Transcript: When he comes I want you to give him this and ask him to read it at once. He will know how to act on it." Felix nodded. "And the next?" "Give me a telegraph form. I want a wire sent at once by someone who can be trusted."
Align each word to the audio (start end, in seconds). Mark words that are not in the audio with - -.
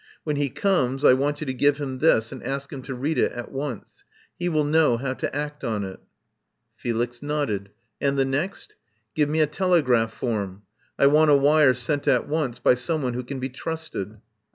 When 0.23 0.35
he 0.35 0.49
comes 0.49 1.05
I 1.05 1.13
want 1.13 1.41
you 1.41 1.45
to 1.45 1.53
give 1.53 1.77
him 1.77 1.99
this 1.99 2.31
and 2.31 2.41
ask 2.41 2.73
him 2.73 2.81
to 2.81 2.95
read 2.95 3.19
it 3.19 3.33
at 3.33 3.51
once. 3.51 4.03
He 4.39 4.49
will 4.49 4.63
know 4.63 4.97
how 4.97 5.13
to 5.13 5.35
act 5.35 5.63
on 5.63 5.83
it." 5.83 5.99
Felix 6.73 7.21
nodded. 7.21 7.69
"And 8.01 8.17
the 8.17 8.25
next?" 8.25 8.73
"Give 9.13 9.29
me 9.29 9.41
a 9.41 9.45
telegraph 9.45 10.11
form. 10.11 10.63
I 10.97 11.05
want 11.05 11.29
a 11.29 11.35
wire 11.37 11.75
sent 11.75 12.07
at 12.07 12.27
once 12.27 12.57
by 12.57 12.73
someone 12.73 13.13
who 13.13 13.23
can 13.23 13.39
be 13.39 13.49
trusted." 13.49 14.17